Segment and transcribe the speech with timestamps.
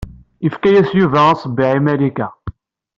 [0.43, 2.27] Yefka-yas Yuba aṣebbiɛ i Malika.